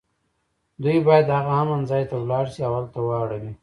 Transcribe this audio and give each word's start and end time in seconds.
دوی 0.81 0.97
باید 1.07 1.27
هغه 1.35 1.53
امن 1.61 1.81
ځای 1.89 2.03
ته 2.09 2.15
ولاړ 2.19 2.45
شي 2.53 2.61
او 2.67 2.73
هلته 2.79 2.99
واړوي 3.03 3.51